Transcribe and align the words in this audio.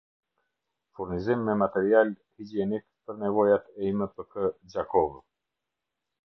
Furnizim 0.99 1.43
me 1.49 1.55
matrerijal 1.61 2.09
hixhienik 2.39 2.87
per 3.11 3.19
nevojat 3.25 3.69
e 3.81 3.93
impk-gjakovë 3.93 5.23